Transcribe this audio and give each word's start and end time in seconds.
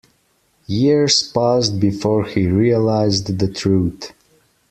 Years 0.65 1.31
passed 1.31 1.79
before 1.79 2.25
he 2.25 2.47
realized 2.47 3.37
the 3.37 3.47
truth. 3.47 4.11